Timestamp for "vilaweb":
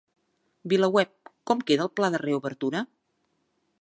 0.71-1.11